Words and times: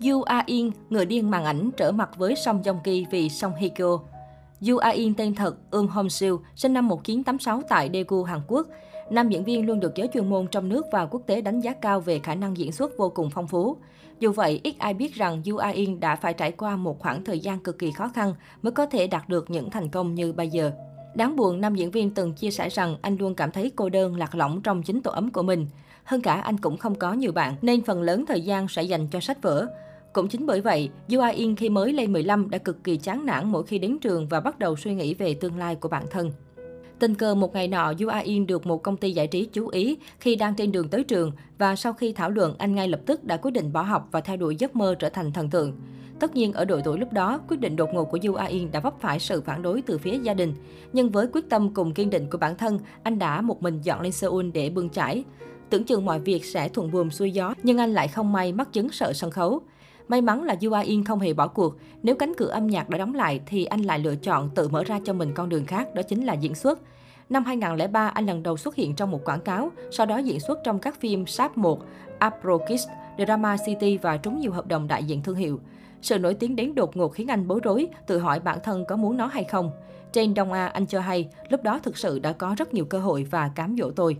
Yu 0.00 0.22
A 0.22 0.42
In, 0.46 0.70
người 0.90 1.06
điên 1.06 1.30
màn 1.30 1.44
ảnh 1.44 1.70
trở 1.76 1.92
mặt 1.92 2.10
với 2.16 2.34
Song 2.36 2.62
Joong 2.62 2.80
Ki 2.84 3.06
vì 3.10 3.28
Song 3.28 3.52
Hye 3.56 3.68
Kyo. 3.68 3.98
Yu 4.68 4.78
A 4.78 4.90
In 4.90 5.14
tên 5.14 5.34
thật 5.34 5.56
Eun 5.72 5.86
Hong 5.86 6.10
Sil, 6.16 6.34
sinh 6.56 6.72
năm 6.72 6.88
1986 6.88 7.62
tại 7.68 7.90
Daegu, 7.92 8.22
Hàn 8.22 8.40
Quốc. 8.48 8.66
Nam 9.10 9.28
diễn 9.28 9.44
viên 9.44 9.66
luôn 9.66 9.80
được 9.80 9.94
giới 9.94 10.08
chuyên 10.14 10.30
môn 10.30 10.46
trong 10.46 10.68
nước 10.68 10.86
và 10.92 11.06
quốc 11.06 11.22
tế 11.26 11.40
đánh 11.40 11.60
giá 11.60 11.72
cao 11.72 12.00
về 12.00 12.18
khả 12.18 12.34
năng 12.34 12.56
diễn 12.56 12.72
xuất 12.72 12.98
vô 12.98 13.08
cùng 13.08 13.30
phong 13.30 13.48
phú. 13.48 13.76
Dù 14.20 14.32
vậy, 14.32 14.60
ít 14.62 14.74
ai 14.78 14.94
biết 14.94 15.14
rằng 15.14 15.42
Yu 15.46 15.56
A 15.56 15.68
In 15.68 16.00
đã 16.00 16.16
phải 16.16 16.32
trải 16.32 16.52
qua 16.52 16.76
một 16.76 16.98
khoảng 16.98 17.24
thời 17.24 17.38
gian 17.38 17.58
cực 17.58 17.78
kỳ 17.78 17.92
khó 17.92 18.08
khăn 18.08 18.34
mới 18.62 18.72
có 18.72 18.86
thể 18.86 19.06
đạt 19.06 19.28
được 19.28 19.50
những 19.50 19.70
thành 19.70 19.88
công 19.88 20.14
như 20.14 20.32
bây 20.32 20.48
giờ. 20.48 20.72
Đáng 21.14 21.36
buồn, 21.36 21.60
nam 21.60 21.74
diễn 21.74 21.90
viên 21.90 22.10
từng 22.10 22.32
chia 22.32 22.50
sẻ 22.50 22.68
rằng 22.68 22.96
anh 23.02 23.16
luôn 23.16 23.34
cảm 23.34 23.50
thấy 23.50 23.72
cô 23.76 23.88
đơn, 23.88 24.16
lạc 24.16 24.34
lõng 24.34 24.62
trong 24.62 24.82
chính 24.82 25.02
tổ 25.02 25.10
ấm 25.10 25.30
của 25.30 25.42
mình. 25.42 25.66
Hơn 26.04 26.20
cả 26.20 26.34
anh 26.34 26.58
cũng 26.58 26.76
không 26.76 26.94
có 26.94 27.12
nhiều 27.12 27.32
bạn, 27.32 27.54
nên 27.62 27.82
phần 27.82 28.02
lớn 28.02 28.24
thời 28.26 28.40
gian 28.40 28.68
sẽ 28.68 28.82
dành 28.82 29.06
cho 29.08 29.20
sách 29.20 29.42
vở. 29.42 29.66
Cũng 30.12 30.28
chính 30.28 30.46
bởi 30.46 30.60
vậy, 30.60 30.90
Yu 31.08 31.20
A 31.20 31.28
In 31.28 31.56
khi 31.56 31.68
mới 31.68 31.92
lên 31.92 32.12
15 32.12 32.50
đã 32.50 32.58
cực 32.58 32.84
kỳ 32.84 32.96
chán 32.96 33.26
nản 33.26 33.52
mỗi 33.52 33.62
khi 33.66 33.78
đến 33.78 33.98
trường 33.98 34.28
và 34.28 34.40
bắt 34.40 34.58
đầu 34.58 34.76
suy 34.76 34.94
nghĩ 34.94 35.14
về 35.14 35.34
tương 35.34 35.58
lai 35.58 35.74
của 35.74 35.88
bản 35.88 36.04
thân. 36.10 36.30
Tình 36.98 37.14
cờ 37.14 37.34
một 37.34 37.54
ngày 37.54 37.68
nọ, 37.68 37.92
Yu 38.00 38.08
A 38.08 38.18
In 38.18 38.46
được 38.46 38.66
một 38.66 38.82
công 38.82 38.96
ty 38.96 39.12
giải 39.12 39.26
trí 39.26 39.44
chú 39.44 39.68
ý 39.68 39.98
khi 40.20 40.36
đang 40.36 40.54
trên 40.54 40.72
đường 40.72 40.88
tới 40.88 41.04
trường 41.04 41.32
và 41.58 41.76
sau 41.76 41.92
khi 41.92 42.12
thảo 42.12 42.30
luận, 42.30 42.54
anh 42.58 42.74
ngay 42.74 42.88
lập 42.88 43.00
tức 43.06 43.24
đã 43.24 43.36
quyết 43.36 43.50
định 43.50 43.72
bỏ 43.72 43.82
học 43.82 44.08
và 44.12 44.20
theo 44.20 44.36
đuổi 44.36 44.56
giấc 44.56 44.76
mơ 44.76 44.94
trở 44.98 45.08
thành 45.08 45.32
thần 45.32 45.50
tượng. 45.50 45.72
Tất 46.20 46.34
nhiên, 46.34 46.52
ở 46.52 46.64
độ 46.64 46.80
tuổi 46.84 46.98
lúc 46.98 47.12
đó, 47.12 47.40
quyết 47.48 47.60
định 47.60 47.76
đột 47.76 47.94
ngột 47.94 48.04
của 48.04 48.18
Yu 48.22 48.34
A 48.34 48.44
In 48.44 48.70
đã 48.70 48.80
vấp 48.80 49.00
phải 49.00 49.20
sự 49.20 49.40
phản 49.40 49.62
đối 49.62 49.82
từ 49.82 49.98
phía 49.98 50.18
gia 50.18 50.34
đình. 50.34 50.54
Nhưng 50.92 51.10
với 51.10 51.26
quyết 51.32 51.48
tâm 51.50 51.74
cùng 51.74 51.94
kiên 51.94 52.10
định 52.10 52.30
của 52.30 52.38
bản 52.38 52.56
thân, 52.56 52.78
anh 53.02 53.18
đã 53.18 53.40
một 53.40 53.62
mình 53.62 53.80
dọn 53.82 54.00
lên 54.00 54.12
Seoul 54.12 54.50
để 54.54 54.70
bươn 54.70 54.88
trải. 54.88 55.24
Tưởng 55.70 55.84
chừng 55.84 56.04
mọi 56.04 56.20
việc 56.20 56.44
sẽ 56.44 56.68
thuận 56.68 56.90
buồm 56.90 57.10
xuôi 57.10 57.30
gió, 57.30 57.54
nhưng 57.62 57.78
anh 57.78 57.92
lại 57.92 58.08
không 58.08 58.32
may 58.32 58.52
mắc 58.52 58.72
chứng 58.72 58.90
sợ 58.90 59.12
sân 59.12 59.30
khấu. 59.30 59.60
May 60.08 60.20
mắn 60.20 60.42
là 60.42 60.56
Yu 60.62 60.72
A 60.76 60.80
In 60.80 61.04
không 61.04 61.18
hề 61.18 61.32
bỏ 61.32 61.48
cuộc. 61.48 61.76
Nếu 62.02 62.14
cánh 62.14 62.32
cửa 62.36 62.48
âm 62.48 62.66
nhạc 62.66 62.88
đã 62.88 62.98
đóng 62.98 63.14
lại 63.14 63.40
thì 63.46 63.64
anh 63.64 63.82
lại 63.82 63.98
lựa 63.98 64.16
chọn 64.16 64.50
tự 64.54 64.68
mở 64.68 64.84
ra 64.84 65.00
cho 65.04 65.12
mình 65.12 65.32
con 65.34 65.48
đường 65.48 65.66
khác, 65.66 65.94
đó 65.94 66.02
chính 66.02 66.24
là 66.24 66.34
diễn 66.34 66.54
xuất. 66.54 66.80
Năm 67.30 67.44
2003, 67.44 68.08
anh 68.08 68.26
lần 68.26 68.42
đầu 68.42 68.56
xuất 68.56 68.74
hiện 68.74 68.94
trong 68.94 69.10
một 69.10 69.24
quảng 69.24 69.40
cáo, 69.40 69.70
sau 69.90 70.06
đó 70.06 70.18
diễn 70.18 70.40
xuất 70.40 70.58
trong 70.64 70.78
các 70.78 71.00
phim 71.00 71.26
Sáp 71.26 71.58
1, 71.58 71.82
Apro 72.18 72.58
Kids, 72.58 72.86
Drama 73.18 73.56
City 73.66 73.96
và 73.96 74.16
trúng 74.16 74.40
nhiều 74.40 74.52
hợp 74.52 74.66
đồng 74.66 74.88
đại 74.88 75.04
diện 75.04 75.22
thương 75.22 75.36
hiệu. 75.36 75.60
Sự 76.02 76.18
nổi 76.18 76.34
tiếng 76.34 76.56
đến 76.56 76.74
đột 76.74 76.96
ngột 76.96 77.08
khiến 77.08 77.28
anh 77.28 77.48
bối 77.48 77.60
rối, 77.62 77.88
tự 78.06 78.18
hỏi 78.18 78.40
bản 78.40 78.58
thân 78.62 78.84
có 78.88 78.96
muốn 78.96 79.16
nó 79.16 79.26
hay 79.26 79.44
không. 79.44 79.70
Trên 80.12 80.34
Đông 80.34 80.52
A, 80.52 80.66
anh 80.66 80.86
cho 80.86 81.00
hay, 81.00 81.28
lúc 81.48 81.62
đó 81.62 81.80
thực 81.82 81.98
sự 81.98 82.18
đã 82.18 82.32
có 82.32 82.54
rất 82.58 82.74
nhiều 82.74 82.84
cơ 82.84 82.98
hội 82.98 83.26
và 83.30 83.48
cám 83.54 83.76
dỗ 83.78 83.90
tôi. 83.90 84.16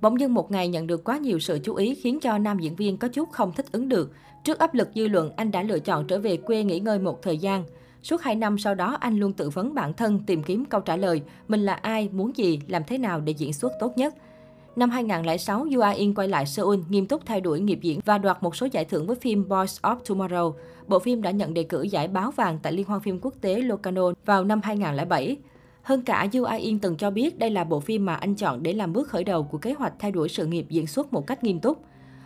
Bỗng 0.00 0.20
dưng 0.20 0.34
một 0.34 0.50
ngày 0.50 0.68
nhận 0.68 0.86
được 0.86 1.04
quá 1.04 1.18
nhiều 1.18 1.38
sự 1.38 1.58
chú 1.62 1.74
ý 1.74 1.94
khiến 1.94 2.20
cho 2.20 2.38
nam 2.38 2.58
diễn 2.58 2.76
viên 2.76 2.96
có 2.96 3.08
chút 3.08 3.30
không 3.32 3.52
thích 3.52 3.66
ứng 3.72 3.88
được. 3.88 4.12
Trước 4.44 4.58
áp 4.58 4.74
lực 4.74 4.88
dư 4.94 5.08
luận, 5.08 5.30
anh 5.36 5.50
đã 5.50 5.62
lựa 5.62 5.78
chọn 5.78 6.06
trở 6.06 6.18
về 6.18 6.36
quê 6.36 6.64
nghỉ 6.64 6.80
ngơi 6.80 6.98
một 6.98 7.22
thời 7.22 7.38
gian. 7.38 7.64
Suốt 8.02 8.22
2 8.22 8.34
năm 8.34 8.58
sau 8.58 8.74
đó, 8.74 8.96
anh 9.00 9.18
luôn 9.18 9.32
tự 9.32 9.50
vấn 9.50 9.74
bản 9.74 9.92
thân 9.92 10.20
tìm 10.26 10.42
kiếm 10.42 10.64
câu 10.64 10.80
trả 10.80 10.96
lời, 10.96 11.22
mình 11.48 11.64
là 11.64 11.72
ai, 11.74 12.08
muốn 12.12 12.36
gì, 12.36 12.60
làm 12.68 12.82
thế 12.86 12.98
nào 12.98 13.20
để 13.20 13.32
diễn 13.32 13.52
xuất 13.52 13.72
tốt 13.80 13.92
nhất. 13.96 14.14
Năm 14.76 14.90
2006, 14.90 15.66
Yoo 15.74 15.92
In 15.92 16.14
quay 16.14 16.28
lại 16.28 16.46
Seoul, 16.46 16.78
nghiêm 16.88 17.06
túc 17.06 17.26
thay 17.26 17.40
đổi 17.40 17.60
nghiệp 17.60 17.78
diễn 17.82 18.00
và 18.04 18.18
đoạt 18.18 18.42
một 18.42 18.56
số 18.56 18.68
giải 18.72 18.84
thưởng 18.84 19.06
với 19.06 19.16
phim 19.16 19.48
Boys 19.48 19.80
of 19.82 19.96
Tomorrow. 20.06 20.52
Bộ 20.86 20.98
phim 20.98 21.22
đã 21.22 21.30
nhận 21.30 21.54
đề 21.54 21.62
cử 21.62 21.82
giải 21.82 22.08
báo 22.08 22.30
vàng 22.30 22.58
tại 22.62 22.72
Liên 22.72 22.86
hoan 22.86 23.00
phim 23.00 23.18
quốc 23.22 23.34
tế 23.40 23.60
Locarno 23.60 24.02
vào 24.26 24.44
năm 24.44 24.60
2007. 24.64 25.36
Hơn 25.82 26.02
cả, 26.02 26.26
Yu 26.32 26.44
Ai 26.44 26.60
Yên 26.60 26.78
từng 26.78 26.96
cho 26.96 27.10
biết 27.10 27.38
đây 27.38 27.50
là 27.50 27.64
bộ 27.64 27.80
phim 27.80 28.06
mà 28.06 28.14
anh 28.14 28.34
chọn 28.34 28.62
để 28.62 28.72
làm 28.72 28.92
bước 28.92 29.08
khởi 29.08 29.24
đầu 29.24 29.42
của 29.42 29.58
kế 29.58 29.72
hoạch 29.72 29.92
theo 29.98 30.10
đuổi 30.10 30.28
sự 30.28 30.46
nghiệp 30.46 30.66
diễn 30.68 30.86
xuất 30.86 31.12
một 31.12 31.26
cách 31.26 31.44
nghiêm 31.44 31.60
túc. 31.60 31.84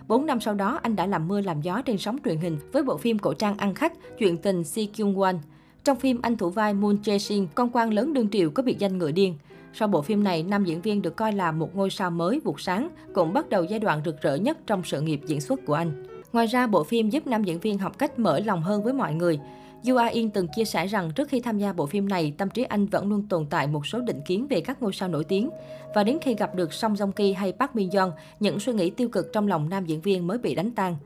4 0.08 0.26
năm 0.26 0.40
sau 0.40 0.54
đó, 0.54 0.80
anh 0.82 0.96
đã 0.96 1.06
làm 1.06 1.28
mưa 1.28 1.40
làm 1.40 1.60
gió 1.60 1.82
trên 1.82 1.98
sóng 1.98 2.16
truyền 2.24 2.38
hình 2.38 2.58
với 2.72 2.82
bộ 2.82 2.96
phim 2.96 3.18
cổ 3.18 3.34
trang 3.34 3.56
ăn 3.58 3.74
khách 3.74 3.92
Chuyện 4.18 4.38
tình 4.38 4.64
Si 4.64 4.86
Kyung 4.86 5.14
Won. 5.14 5.38
Trong 5.84 5.98
phim, 5.98 6.22
anh 6.22 6.36
thủ 6.36 6.50
vai 6.50 6.74
Moon 6.74 6.96
Jae 7.04 7.18
Shin, 7.18 7.46
con 7.54 7.70
quan 7.72 7.92
lớn 7.92 8.12
đương 8.12 8.28
triều 8.28 8.50
có 8.50 8.62
biệt 8.62 8.78
danh 8.78 8.98
ngựa 8.98 9.10
điên. 9.10 9.34
Sau 9.72 9.88
bộ 9.88 10.02
phim 10.02 10.24
này, 10.24 10.42
nam 10.42 10.64
diễn 10.64 10.80
viên 10.80 11.02
được 11.02 11.16
coi 11.16 11.32
là 11.32 11.52
một 11.52 11.76
ngôi 11.76 11.90
sao 11.90 12.10
mới 12.10 12.40
vụt 12.40 12.60
sáng, 12.60 12.88
cũng 13.14 13.32
bắt 13.32 13.48
đầu 13.48 13.64
giai 13.64 13.78
đoạn 13.78 14.00
rực 14.04 14.22
rỡ 14.22 14.34
nhất 14.34 14.58
trong 14.66 14.82
sự 14.84 15.00
nghiệp 15.00 15.20
diễn 15.26 15.40
xuất 15.40 15.60
của 15.66 15.74
anh. 15.74 16.13
Ngoài 16.34 16.46
ra, 16.46 16.66
bộ 16.66 16.84
phim 16.84 17.10
giúp 17.10 17.26
nam 17.26 17.44
diễn 17.44 17.60
viên 17.60 17.78
học 17.78 17.98
cách 17.98 18.18
mở 18.18 18.40
lòng 18.40 18.62
hơn 18.62 18.82
với 18.82 18.92
mọi 18.92 19.14
người. 19.14 19.40
Yu 19.88 19.96
A 19.96 20.06
In 20.06 20.30
từng 20.30 20.46
chia 20.56 20.64
sẻ 20.64 20.86
rằng 20.86 21.10
trước 21.14 21.28
khi 21.28 21.40
tham 21.40 21.58
gia 21.58 21.72
bộ 21.72 21.86
phim 21.86 22.08
này, 22.08 22.32
tâm 22.38 22.50
trí 22.50 22.62
anh 22.62 22.86
vẫn 22.86 23.08
luôn 23.08 23.28
tồn 23.28 23.46
tại 23.50 23.66
một 23.66 23.86
số 23.86 24.00
định 24.00 24.20
kiến 24.26 24.46
về 24.50 24.60
các 24.60 24.82
ngôi 24.82 24.92
sao 24.92 25.08
nổi 25.08 25.24
tiếng. 25.24 25.50
Và 25.94 26.04
đến 26.04 26.18
khi 26.22 26.34
gặp 26.34 26.54
được 26.54 26.72
Song 26.72 26.94
Joong 26.94 27.12
Ki 27.12 27.32
hay 27.32 27.52
Park 27.52 27.74
Min 27.74 27.90
Young, 27.90 28.12
những 28.40 28.60
suy 28.60 28.72
nghĩ 28.72 28.90
tiêu 28.90 29.08
cực 29.08 29.32
trong 29.32 29.48
lòng 29.48 29.68
nam 29.68 29.86
diễn 29.86 30.00
viên 30.00 30.26
mới 30.26 30.38
bị 30.38 30.54
đánh 30.54 30.70
tan. 30.70 30.96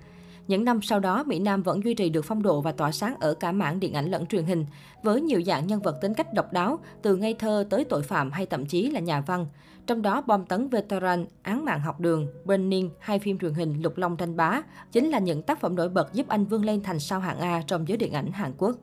Những 0.48 0.64
năm 0.64 0.82
sau 0.82 1.00
đó, 1.00 1.24
Mỹ 1.26 1.38
Nam 1.38 1.62
vẫn 1.62 1.84
duy 1.84 1.94
trì 1.94 2.08
được 2.08 2.24
phong 2.24 2.42
độ 2.42 2.60
và 2.60 2.72
tỏa 2.72 2.92
sáng 2.92 3.14
ở 3.20 3.34
cả 3.34 3.52
mảng 3.52 3.80
điện 3.80 3.94
ảnh 3.94 4.10
lẫn 4.10 4.26
truyền 4.26 4.44
hình, 4.44 4.66
với 5.02 5.20
nhiều 5.20 5.42
dạng 5.42 5.66
nhân 5.66 5.80
vật 5.80 5.98
tính 6.00 6.14
cách 6.14 6.34
độc 6.34 6.52
đáo, 6.52 6.78
từ 7.02 7.16
ngây 7.16 7.34
thơ 7.34 7.66
tới 7.70 7.84
tội 7.84 8.02
phạm 8.02 8.30
hay 8.30 8.46
thậm 8.46 8.66
chí 8.66 8.90
là 8.90 9.00
nhà 9.00 9.20
văn. 9.20 9.46
Trong 9.86 10.02
đó, 10.02 10.20
Bom 10.20 10.46
tấn 10.46 10.68
Veteran, 10.68 11.26
Án 11.42 11.64
mạng 11.64 11.80
học 11.80 12.00
đường, 12.00 12.26
Burning, 12.44 12.90
hai 13.00 13.18
phim 13.18 13.38
truyền 13.38 13.54
hình 13.54 13.82
Lục 13.82 13.98
Long 13.98 14.16
Thanh 14.16 14.36
Bá, 14.36 14.62
chính 14.92 15.08
là 15.08 15.18
những 15.18 15.42
tác 15.42 15.60
phẩm 15.60 15.76
nổi 15.76 15.88
bật 15.88 16.12
giúp 16.12 16.28
anh 16.28 16.44
vươn 16.44 16.64
lên 16.64 16.82
thành 16.82 16.98
sao 16.98 17.20
hạng 17.20 17.38
A 17.38 17.62
trong 17.66 17.88
giới 17.88 17.98
điện 17.98 18.12
ảnh 18.12 18.32
Hàn 18.32 18.52
Quốc. 18.58 18.76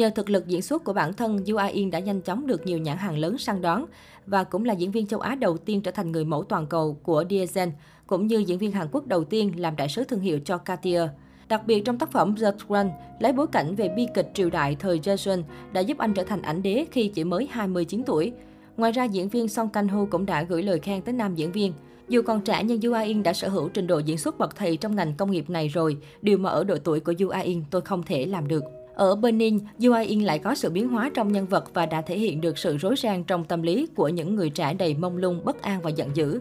Nhờ 0.00 0.10
thực 0.10 0.30
lực 0.30 0.46
diễn 0.46 0.62
xuất 0.62 0.84
của 0.84 0.92
bản 0.92 1.12
thân, 1.12 1.44
Yu 1.46 1.56
A 1.56 1.64
In 1.64 1.90
đã 1.90 1.98
nhanh 1.98 2.20
chóng 2.20 2.46
được 2.46 2.66
nhiều 2.66 2.78
nhãn 2.78 2.96
hàng 2.96 3.18
lớn 3.18 3.38
săn 3.38 3.62
đón 3.62 3.84
và 4.26 4.44
cũng 4.44 4.64
là 4.64 4.74
diễn 4.74 4.90
viên 4.90 5.06
châu 5.06 5.20
Á 5.20 5.34
đầu 5.34 5.56
tiên 5.56 5.80
trở 5.82 5.90
thành 5.90 6.12
người 6.12 6.24
mẫu 6.24 6.42
toàn 6.42 6.66
cầu 6.66 6.96
của 7.02 7.24
Diesel, 7.30 7.68
cũng 8.06 8.26
như 8.26 8.38
diễn 8.38 8.58
viên 8.58 8.72
Hàn 8.72 8.88
Quốc 8.92 9.06
đầu 9.06 9.24
tiên 9.24 9.60
làm 9.60 9.76
đại 9.76 9.88
sứ 9.88 10.04
thương 10.04 10.20
hiệu 10.20 10.40
cho 10.44 10.58
Cartier. 10.58 11.02
Đặc 11.48 11.66
biệt 11.66 11.84
trong 11.84 11.98
tác 11.98 12.12
phẩm 12.12 12.34
The 12.36 12.50
Crown 12.50 12.90
lấy 13.20 13.32
bối 13.32 13.46
cảnh 13.46 13.74
về 13.74 13.88
bi 13.88 14.06
kịch 14.14 14.30
triều 14.34 14.50
đại 14.50 14.76
thời 14.80 14.98
Joseon 14.98 15.42
đã 15.72 15.80
giúp 15.80 15.98
anh 15.98 16.14
trở 16.14 16.24
thành 16.24 16.42
ảnh 16.42 16.62
đế 16.62 16.86
khi 16.90 17.08
chỉ 17.08 17.24
mới 17.24 17.48
29 17.50 18.02
tuổi. 18.06 18.32
Ngoài 18.76 18.92
ra, 18.92 19.04
diễn 19.04 19.28
viên 19.28 19.48
Song 19.48 19.68
Kang 19.68 19.88
Ho 19.88 20.04
cũng 20.10 20.26
đã 20.26 20.42
gửi 20.42 20.62
lời 20.62 20.78
khen 20.78 21.02
tới 21.02 21.12
nam 21.12 21.34
diễn 21.34 21.52
viên. 21.52 21.72
Dù 22.08 22.22
còn 22.22 22.40
trẻ 22.40 22.64
nhưng 22.64 22.80
Yu 22.80 22.92
A 22.92 23.00
In 23.00 23.22
đã 23.22 23.32
sở 23.32 23.48
hữu 23.48 23.68
trình 23.68 23.86
độ 23.86 23.98
diễn 23.98 24.18
xuất 24.18 24.38
bậc 24.38 24.56
thầy 24.56 24.76
trong 24.76 24.96
ngành 24.96 25.14
công 25.14 25.30
nghiệp 25.30 25.50
này 25.50 25.68
rồi, 25.68 25.96
điều 26.22 26.38
mà 26.38 26.50
ở 26.50 26.64
độ 26.64 26.76
tuổi 26.84 27.00
của 27.00 27.14
Yu 27.18 27.28
A 27.28 27.40
In 27.40 27.62
tôi 27.70 27.80
không 27.80 28.02
thể 28.02 28.26
làm 28.26 28.48
được. 28.48 28.62
Ở 28.94 29.16
Benin, 29.16 29.58
Yu 29.84 29.94
In 29.94 30.20
lại 30.20 30.38
có 30.38 30.54
sự 30.54 30.70
biến 30.70 30.88
hóa 30.88 31.10
trong 31.14 31.32
nhân 31.32 31.46
vật 31.46 31.74
và 31.74 31.86
đã 31.86 32.02
thể 32.02 32.18
hiện 32.18 32.40
được 32.40 32.58
sự 32.58 32.76
rối 32.76 32.94
ren 32.96 33.24
trong 33.24 33.44
tâm 33.44 33.62
lý 33.62 33.86
của 33.96 34.08
những 34.08 34.34
người 34.34 34.50
trẻ 34.50 34.74
đầy 34.74 34.94
mông 34.94 35.16
lung, 35.16 35.40
bất 35.44 35.62
an 35.62 35.80
và 35.82 35.90
giận 35.90 36.10
dữ. 36.14 36.40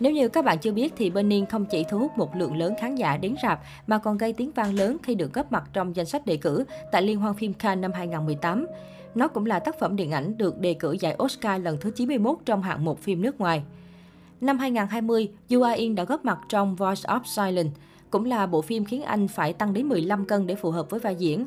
Nếu 0.00 0.12
như 0.12 0.28
các 0.28 0.44
bạn 0.44 0.58
chưa 0.58 0.72
biết 0.72 0.94
thì 0.96 1.10
Benin 1.10 1.46
không 1.46 1.64
chỉ 1.64 1.84
thu 1.90 1.98
hút 1.98 2.18
một 2.18 2.36
lượng 2.36 2.56
lớn 2.56 2.74
khán 2.80 2.94
giả 2.94 3.16
đến 3.16 3.34
rạp 3.42 3.60
mà 3.86 3.98
còn 3.98 4.18
gây 4.18 4.32
tiếng 4.32 4.50
vang 4.50 4.74
lớn 4.74 4.96
khi 5.02 5.14
được 5.14 5.32
góp 5.32 5.52
mặt 5.52 5.64
trong 5.72 5.96
danh 5.96 6.06
sách 6.06 6.26
đề 6.26 6.36
cử 6.36 6.64
tại 6.92 7.02
Liên 7.02 7.18
hoan 7.18 7.34
phim 7.34 7.52
Cannes 7.52 7.82
năm 7.82 7.92
2018. 7.92 8.66
Nó 9.14 9.28
cũng 9.28 9.46
là 9.46 9.58
tác 9.58 9.78
phẩm 9.78 9.96
điện 9.96 10.10
ảnh 10.10 10.38
được 10.38 10.58
đề 10.58 10.74
cử 10.74 10.96
giải 11.00 11.16
Oscar 11.22 11.62
lần 11.62 11.76
thứ 11.80 11.90
91 11.90 12.38
trong 12.44 12.62
hạng 12.62 12.84
mục 12.84 12.98
phim 12.98 13.22
nước 13.22 13.40
ngoài. 13.40 13.62
Năm 14.40 14.58
2020, 14.58 15.28
Yu 15.50 15.62
In 15.76 15.94
đã 15.94 16.04
góp 16.04 16.24
mặt 16.24 16.38
trong 16.48 16.76
Voice 16.76 17.02
of 17.02 17.20
Silence, 17.24 17.80
cũng 18.10 18.24
là 18.24 18.46
bộ 18.46 18.62
phim 18.62 18.84
khiến 18.84 19.02
anh 19.02 19.28
phải 19.28 19.52
tăng 19.52 19.74
đến 19.74 19.88
15 19.88 20.24
cân 20.24 20.46
để 20.46 20.54
phù 20.54 20.70
hợp 20.70 20.90
với 20.90 21.00
vai 21.00 21.14
diễn. 21.14 21.46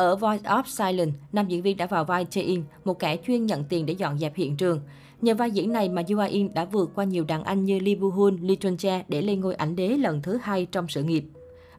Ở 0.00 0.16
Voice 0.16 0.50
of 0.50 0.62
Silence, 0.66 1.18
nam 1.32 1.48
diễn 1.48 1.62
viên 1.62 1.76
đã 1.76 1.86
vào 1.86 2.04
vai 2.04 2.24
Jae-in, 2.24 2.62
một 2.84 2.98
kẻ 2.98 3.16
chuyên 3.26 3.46
nhận 3.46 3.64
tiền 3.64 3.86
để 3.86 3.92
dọn 3.92 4.18
dẹp 4.18 4.36
hiện 4.36 4.56
trường. 4.56 4.80
Nhờ 5.20 5.34
vai 5.34 5.50
diễn 5.50 5.72
này 5.72 5.88
mà 5.88 6.02
Yoo 6.08 6.26
In 6.26 6.54
đã 6.54 6.64
vượt 6.64 6.90
qua 6.94 7.04
nhiều 7.04 7.24
đàn 7.24 7.44
anh 7.44 7.64
như 7.64 7.78
Lee 7.78 7.94
Boo 7.94 8.08
Hun, 8.08 8.36
Lee 8.42 8.56
Chun-jae 8.56 9.02
để 9.08 9.22
lên 9.22 9.40
ngôi 9.40 9.54
ảnh 9.54 9.76
đế 9.76 9.88
lần 9.88 10.22
thứ 10.22 10.38
hai 10.42 10.66
trong 10.66 10.88
sự 10.88 11.02
nghiệp. 11.02 11.24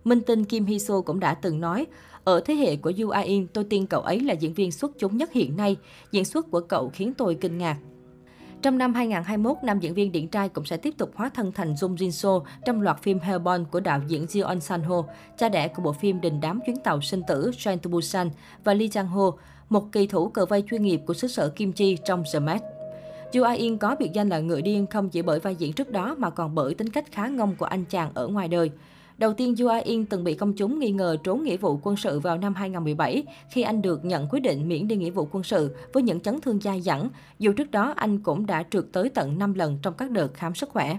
Minh 0.03 0.21
tinh 0.21 0.45
Kim 0.45 0.65
Hee 0.65 0.77
So 0.77 1.01
cũng 1.01 1.19
đã 1.19 1.33
từng 1.33 1.59
nói, 1.59 1.85
ở 2.23 2.41
thế 2.45 2.53
hệ 2.53 2.75
của 2.75 2.91
Yoo 2.99 3.23
In, 3.23 3.47
tôi 3.47 3.63
tin 3.63 3.85
cậu 3.85 4.01
ấy 4.01 4.19
là 4.19 4.33
diễn 4.33 4.53
viên 4.53 4.71
xuất 4.71 4.91
chúng 4.99 5.17
nhất 5.17 5.33
hiện 5.33 5.57
nay. 5.57 5.77
Diễn 6.11 6.25
xuất 6.25 6.51
của 6.51 6.61
cậu 6.61 6.89
khiến 6.93 7.13
tôi 7.17 7.35
kinh 7.35 7.57
ngạc. 7.57 7.77
Trong 8.61 8.77
năm 8.77 8.93
2021, 8.93 9.57
nam 9.63 9.79
diễn 9.79 9.93
viên 9.93 10.11
điện 10.11 10.27
trai 10.27 10.49
cũng 10.49 10.65
sẽ 10.65 10.77
tiếp 10.77 10.93
tục 10.97 11.11
hóa 11.15 11.29
thân 11.33 11.51
thành 11.51 11.73
Jung 11.73 11.95
Jin 11.95 12.09
So 12.09 12.29
trong 12.65 12.81
loạt 12.81 13.01
phim 13.01 13.19
Hellboy 13.19 13.51
của 13.71 13.79
đạo 13.79 14.01
diễn 14.07 14.25
Jeon 14.25 14.59
San 14.59 14.83
Ho, 14.83 15.03
cha 15.37 15.49
đẻ 15.49 15.67
của 15.67 15.81
bộ 15.81 15.93
phim 15.93 16.21
Đình 16.21 16.41
đám 16.41 16.59
chuyến 16.65 16.75
tàu 16.83 17.01
sinh 17.01 17.21
tử 17.27 17.51
Train 17.57 17.79
to 17.79 17.89
Busan 17.89 18.29
và 18.63 18.73
Lee 18.73 18.87
Chang 18.87 19.07
Ho, 19.07 19.31
một 19.69 19.91
kỳ 19.91 20.07
thủ 20.07 20.29
cờ 20.29 20.45
vây 20.45 20.63
chuyên 20.69 20.83
nghiệp 20.83 21.01
của 21.07 21.13
xứ 21.13 21.27
sở 21.27 21.49
Kim 21.49 21.71
Chi 21.71 21.97
trong 22.05 22.23
The 22.33 22.39
Mask. 22.39 22.63
Yu 23.33 23.43
A 23.43 23.51
In 23.51 23.77
có 23.77 23.95
biệt 23.99 24.09
danh 24.13 24.29
là 24.29 24.39
người 24.39 24.61
điên 24.61 24.87
không 24.87 25.09
chỉ 25.09 25.21
bởi 25.21 25.39
vai 25.39 25.55
diễn 25.55 25.73
trước 25.73 25.91
đó 25.91 26.15
mà 26.17 26.29
còn 26.29 26.55
bởi 26.55 26.73
tính 26.73 26.89
cách 26.89 27.05
khá 27.11 27.27
ngông 27.27 27.55
của 27.55 27.65
anh 27.65 27.85
chàng 27.85 28.11
ở 28.13 28.27
ngoài 28.27 28.47
đời. 28.47 28.71
Đầu 29.21 29.33
tiên, 29.33 29.55
Yu 29.59 29.69
In 29.83 30.05
từng 30.05 30.23
bị 30.23 30.33
công 30.33 30.53
chúng 30.53 30.79
nghi 30.79 30.91
ngờ 30.91 31.17
trốn 31.23 31.43
nghĩa 31.43 31.57
vụ 31.57 31.79
quân 31.83 31.97
sự 31.97 32.19
vào 32.19 32.37
năm 32.37 32.53
2017 32.53 33.23
khi 33.49 33.61
anh 33.61 33.81
được 33.81 34.05
nhận 34.05 34.27
quyết 34.29 34.39
định 34.39 34.67
miễn 34.67 34.87
đi 34.87 34.95
nghĩa 34.95 35.09
vụ 35.09 35.27
quân 35.31 35.43
sự 35.43 35.75
với 35.93 36.03
những 36.03 36.19
chấn 36.19 36.41
thương 36.41 36.61
dai 36.61 36.81
dẳng, 36.81 37.09
dù 37.39 37.53
trước 37.53 37.71
đó 37.71 37.93
anh 37.95 38.19
cũng 38.19 38.45
đã 38.45 38.63
trượt 38.71 38.85
tới 38.91 39.09
tận 39.09 39.39
5 39.39 39.53
lần 39.53 39.79
trong 39.81 39.93
các 39.93 40.11
đợt 40.11 40.33
khám 40.33 40.55
sức 40.55 40.69
khỏe. 40.69 40.97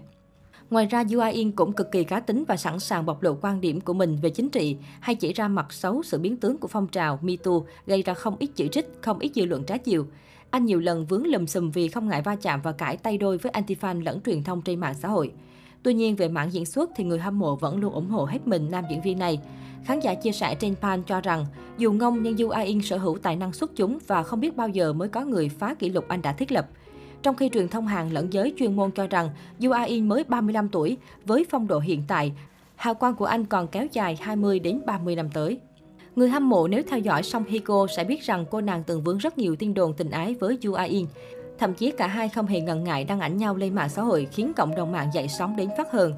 Ngoài 0.70 0.86
ra, 0.86 1.04
Yu 1.12 1.20
In 1.32 1.52
cũng 1.52 1.72
cực 1.72 1.92
kỳ 1.92 2.04
cá 2.04 2.20
tính 2.20 2.44
và 2.48 2.56
sẵn 2.56 2.80
sàng 2.80 3.06
bộc 3.06 3.22
lộ 3.22 3.36
quan 3.40 3.60
điểm 3.60 3.80
của 3.80 3.92
mình 3.92 4.18
về 4.22 4.30
chính 4.30 4.48
trị 4.48 4.76
hay 5.00 5.14
chỉ 5.14 5.32
ra 5.32 5.48
mặt 5.48 5.72
xấu 5.72 6.02
sự 6.02 6.18
biến 6.18 6.36
tướng 6.36 6.58
của 6.58 6.68
phong 6.68 6.86
trào 6.86 7.18
Me 7.22 7.36
Too, 7.36 7.60
gây 7.86 8.02
ra 8.02 8.14
không 8.14 8.36
ít 8.38 8.50
chỉ 8.54 8.68
trích, 8.68 8.86
không 9.00 9.18
ít 9.18 9.32
dư 9.34 9.44
luận 9.44 9.64
trái 9.64 9.78
chiều. 9.78 10.06
Anh 10.50 10.64
nhiều 10.64 10.80
lần 10.80 11.06
vướng 11.06 11.26
lùm 11.26 11.46
xùm 11.46 11.70
vì 11.70 11.88
không 11.88 12.08
ngại 12.08 12.22
va 12.22 12.36
chạm 12.36 12.62
và 12.62 12.72
cãi 12.72 12.96
tay 12.96 13.18
đôi 13.18 13.38
với 13.38 13.52
anti-fan 13.52 14.04
lẫn 14.04 14.20
truyền 14.20 14.42
thông 14.42 14.62
trên 14.62 14.80
mạng 14.80 14.94
xã 14.94 15.08
hội. 15.08 15.32
Tuy 15.82 15.94
nhiên, 15.94 16.16
về 16.16 16.28
mảng 16.28 16.52
diễn 16.52 16.66
xuất 16.66 16.90
thì 16.96 17.04
người 17.04 17.18
hâm 17.18 17.38
mộ 17.38 17.56
vẫn 17.56 17.80
luôn 17.80 17.92
ủng 17.92 18.08
hộ 18.08 18.24
hết 18.24 18.46
mình 18.46 18.68
nam 18.70 18.84
diễn 18.90 19.02
viên 19.02 19.18
này. 19.18 19.40
Khán 19.84 20.00
giả 20.00 20.14
chia 20.14 20.32
sẻ 20.32 20.54
trên 20.54 20.74
fan 20.80 21.02
cho 21.02 21.20
rằng, 21.20 21.46
dù 21.78 21.92
ngông 21.92 22.22
nhưng 22.22 22.36
Yu 22.36 22.50
A 22.50 22.60
In 22.60 22.82
sở 22.82 22.96
hữu 22.96 23.18
tài 23.18 23.36
năng 23.36 23.52
xuất 23.52 23.70
chúng 23.76 23.98
và 24.06 24.22
không 24.22 24.40
biết 24.40 24.56
bao 24.56 24.68
giờ 24.68 24.92
mới 24.92 25.08
có 25.08 25.24
người 25.24 25.48
phá 25.48 25.74
kỷ 25.74 25.90
lục 25.90 26.04
anh 26.08 26.22
đã 26.22 26.32
thiết 26.32 26.52
lập. 26.52 26.68
Trong 27.22 27.36
khi 27.36 27.48
truyền 27.48 27.68
thông 27.68 27.86
Hàn 27.86 28.10
lẫn 28.10 28.32
giới 28.32 28.54
chuyên 28.58 28.76
môn 28.76 28.90
cho 28.90 29.06
rằng 29.06 29.30
Yu 29.60 29.70
A 29.70 29.82
In 29.82 30.08
mới 30.08 30.24
35 30.24 30.68
tuổi, 30.68 30.96
với 31.24 31.46
phong 31.50 31.66
độ 31.66 31.78
hiện 31.78 32.02
tại, 32.08 32.32
hào 32.76 32.94
quang 32.94 33.14
của 33.14 33.24
anh 33.24 33.44
còn 33.44 33.68
kéo 33.68 33.86
dài 33.92 34.18
20 34.20 34.58
đến 34.58 34.80
30 34.86 35.16
năm 35.16 35.28
tới. 35.34 35.60
Người 36.16 36.28
hâm 36.28 36.48
mộ 36.48 36.68
nếu 36.68 36.82
theo 36.88 36.98
dõi 36.98 37.22
Song 37.22 37.44
Hiko 37.44 37.86
sẽ 37.96 38.04
biết 38.04 38.22
rằng 38.22 38.44
cô 38.50 38.60
nàng 38.60 38.82
từng 38.86 39.02
vướng 39.02 39.18
rất 39.18 39.38
nhiều 39.38 39.56
tin 39.56 39.74
đồn 39.74 39.94
tình 39.94 40.10
ái 40.10 40.34
với 40.40 40.58
Yu 40.64 40.74
A 40.74 40.82
In. 40.82 41.06
Thậm 41.62 41.74
chí 41.74 41.90
cả 41.90 42.06
hai 42.06 42.28
không 42.28 42.46
hề 42.46 42.60
ngần 42.60 42.84
ngại 42.84 43.04
đăng 43.04 43.20
ảnh 43.20 43.36
nhau 43.36 43.56
lên 43.56 43.74
mạng 43.74 43.88
xã 43.88 44.02
hội 44.02 44.28
khiến 44.32 44.52
cộng 44.56 44.74
đồng 44.74 44.92
mạng 44.92 45.10
dậy 45.12 45.28
sóng 45.28 45.56
đến 45.56 45.70
phát 45.76 45.92
hờn. 45.92 46.14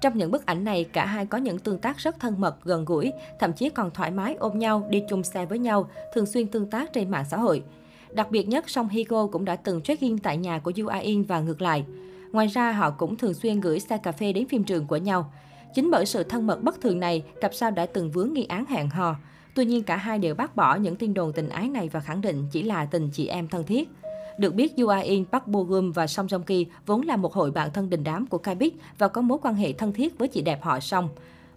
Trong 0.00 0.18
những 0.18 0.30
bức 0.30 0.46
ảnh 0.46 0.64
này, 0.64 0.84
cả 0.84 1.06
hai 1.06 1.26
có 1.26 1.38
những 1.38 1.58
tương 1.58 1.78
tác 1.78 1.98
rất 1.98 2.20
thân 2.20 2.40
mật, 2.40 2.56
gần 2.64 2.84
gũi, 2.84 3.12
thậm 3.38 3.52
chí 3.52 3.70
còn 3.70 3.90
thoải 3.90 4.10
mái 4.10 4.34
ôm 4.34 4.58
nhau, 4.58 4.86
đi 4.90 5.02
chung 5.08 5.24
xe 5.24 5.46
với 5.46 5.58
nhau, 5.58 5.88
thường 6.14 6.26
xuyên 6.26 6.46
tương 6.46 6.70
tác 6.70 6.92
trên 6.92 7.10
mạng 7.10 7.24
xã 7.30 7.36
hội. 7.36 7.62
Đặc 8.10 8.30
biệt 8.30 8.48
nhất, 8.48 8.70
Song 8.70 8.88
Hye 8.88 9.04
cũng 9.32 9.44
đã 9.44 9.56
từng 9.56 9.80
check-in 9.82 10.18
tại 10.18 10.36
nhà 10.36 10.58
của 10.58 10.72
Yu 10.76 10.86
A 10.86 10.98
In 10.98 11.22
và 11.22 11.40
ngược 11.40 11.62
lại. 11.62 11.84
Ngoài 12.32 12.46
ra, 12.46 12.72
họ 12.72 12.90
cũng 12.90 13.16
thường 13.16 13.34
xuyên 13.34 13.60
gửi 13.60 13.80
xe 13.80 13.98
cà 13.98 14.12
phê 14.12 14.32
đến 14.32 14.48
phim 14.48 14.64
trường 14.64 14.86
của 14.86 14.96
nhau. 14.96 15.32
Chính 15.74 15.90
bởi 15.90 16.06
sự 16.06 16.22
thân 16.22 16.46
mật 16.46 16.62
bất 16.62 16.80
thường 16.80 17.00
này, 17.00 17.22
cặp 17.40 17.54
sao 17.54 17.70
đã 17.70 17.86
từng 17.86 18.10
vướng 18.10 18.32
nghi 18.32 18.44
án 18.44 18.64
hẹn 18.68 18.90
hò. 18.90 19.16
Tuy 19.54 19.64
nhiên, 19.64 19.82
cả 19.82 19.96
hai 19.96 20.18
đều 20.18 20.34
bác 20.34 20.56
bỏ 20.56 20.76
những 20.76 20.96
tin 20.96 21.14
đồn 21.14 21.32
tình 21.32 21.48
ái 21.48 21.68
này 21.68 21.88
và 21.88 22.00
khẳng 22.00 22.20
định 22.20 22.48
chỉ 22.52 22.62
là 22.62 22.84
tình 22.84 23.10
chị 23.12 23.26
em 23.26 23.48
thân 23.48 23.64
thiết. 23.64 23.88
Được 24.38 24.54
biết, 24.54 24.76
Yu 24.76 24.88
In, 24.88 25.24
Park 25.24 25.46
Bo 25.46 25.60
Gum 25.60 25.92
và 25.92 26.06
Song 26.06 26.26
Joong 26.26 26.42
Ki 26.42 26.66
vốn 26.86 27.02
là 27.02 27.16
một 27.16 27.34
hội 27.34 27.50
bạn 27.50 27.72
thân 27.72 27.90
đình 27.90 28.04
đám 28.04 28.26
của 28.26 28.38
Kai 28.38 28.56
và 28.98 29.08
có 29.08 29.20
mối 29.20 29.38
quan 29.42 29.54
hệ 29.54 29.72
thân 29.72 29.92
thiết 29.92 30.18
với 30.18 30.28
chị 30.28 30.42
đẹp 30.42 30.62
họ 30.62 30.80
Song. 30.80 31.08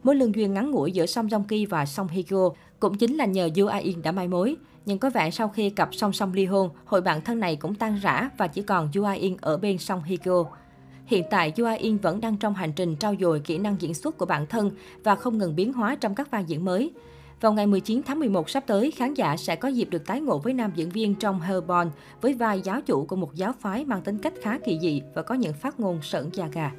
Mối 0.04 0.16
lương 0.16 0.36
duyên 0.36 0.54
ngắn 0.54 0.72
ngủi 0.72 0.92
giữa 0.92 1.06
Song 1.06 1.28
Joong 1.28 1.44
Ki 1.44 1.66
và 1.66 1.86
Song 1.86 2.08
Hye 2.08 2.22
Kyo 2.22 2.50
cũng 2.80 2.98
chính 2.98 3.16
là 3.16 3.26
nhờ 3.26 3.50
Yu 3.58 3.68
In 3.68 4.02
đã 4.02 4.12
mai 4.12 4.28
mối. 4.28 4.56
Nhưng 4.86 5.00
có 5.00 5.10
vẻ 5.10 5.32
sau 5.32 5.48
khi 5.48 5.70
cặp 5.70 5.96
song 5.96 6.14
song 6.14 6.34
ly 6.34 6.46
hôn, 6.46 6.70
hội 6.86 7.02
bạn 7.02 7.22
thân 7.22 7.40
này 7.40 7.56
cũng 7.56 7.76
tan 7.76 8.00
rã 8.02 8.30
và 8.38 8.48
chỉ 8.48 8.62
còn 8.62 8.90
Yu 8.96 9.06
In 9.06 9.38
ở 9.42 9.58
bên 9.58 9.78
Song 9.78 10.04
Hye 10.04 10.18
Kyo. 10.18 10.46
Hiện 11.06 11.24
tại, 11.30 11.54
Yu 11.58 11.66
In 11.80 11.98
vẫn 11.98 12.22
đang 12.22 12.38
trong 12.38 12.54
hành 12.54 12.74
trình 12.74 12.96
trau 12.98 13.16
dồi 13.20 13.40
kỹ 13.40 13.58
năng 13.58 13.76
diễn 13.80 13.94
xuất 13.94 14.18
của 14.18 14.26
bản 14.26 14.46
thân 14.46 14.72
và 15.04 15.16
không 15.16 15.38
ngừng 15.38 15.56
biến 15.56 15.74
hóa 15.74 15.96
trong 15.96 16.16
các 16.16 16.32
vai 16.32 16.44
diễn 16.48 16.66
mới. 16.66 16.92
Vào 17.42 17.54
ngày 17.54 17.68
19 17.68 18.02
tháng 18.06 18.20
11 18.20 18.50
sắp 18.50 18.64
tới, 18.68 18.92
khán 18.92 19.14
giả 19.14 19.38
sẽ 19.38 19.56
có 19.56 19.68
dịp 19.68 19.90
được 19.90 20.06
tái 20.06 20.22
ngộ 20.22 20.38
với 20.38 20.54
nam 20.54 20.72
diễn 20.76 20.90
viên 20.90 21.16
trong 21.16 21.42
Hellborn 21.42 21.90
với 22.22 22.34
vai 22.34 22.62
giáo 22.62 22.82
chủ 22.82 23.06
của 23.06 23.16
một 23.16 23.36
giáo 23.36 23.54
phái 23.60 23.86
mang 23.86 24.02
tính 24.02 24.18
cách 24.18 24.34
khá 24.42 24.58
kỳ 24.66 24.80
dị 24.82 25.02
và 25.16 25.22
có 25.22 25.36
những 25.36 25.54
phát 25.54 25.80
ngôn 25.80 26.00
sợn 26.02 26.30
da 26.34 26.48
gà. 26.48 26.72